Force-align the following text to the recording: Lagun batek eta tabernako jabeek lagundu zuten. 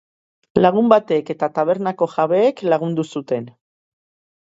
Lagun 0.65 0.89
batek 0.93 1.29
eta 1.35 1.51
tabernako 1.59 2.09
jabeek 2.17 2.67
lagundu 2.75 3.09
zuten. 3.17 3.51